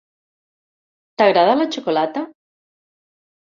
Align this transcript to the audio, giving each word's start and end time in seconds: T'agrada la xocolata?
T'agrada 1.23 1.53
la 1.61 1.69
xocolata? 1.77 2.27